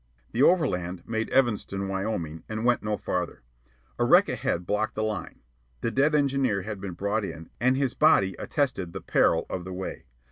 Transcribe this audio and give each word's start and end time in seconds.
The 0.31 0.41
overland 0.41 1.07
made 1.07 1.29
Evanston, 1.29 1.87
Wyoming, 1.87 2.43
and 2.49 2.65
went 2.65 2.81
no 2.81 2.97
farther. 2.97 3.43
A 3.99 4.03
wreck 4.03 4.29
ahead 4.29 4.65
blocked 4.65 4.95
the 4.95 5.03
line. 5.03 5.41
The 5.81 5.91
dead 5.91 6.15
engineer 6.15 6.63
had 6.63 6.81
been 6.81 6.93
brought 6.93 7.23
in, 7.23 7.51
and 7.59 7.77
his 7.77 7.93
body 7.93 8.35
attested 8.39 8.93
the 8.93 9.01
peril 9.01 9.45
of 9.47 9.63
the 9.63 9.73
way. 9.73 10.07